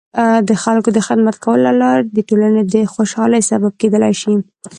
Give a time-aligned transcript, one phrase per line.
[0.47, 4.33] د خلکو د خدمت کولو له لارې د ټولنې د خوشحالۍ سبب کیدلای شي.